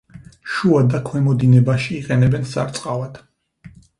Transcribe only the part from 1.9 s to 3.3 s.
იყენებენ სარწყავად.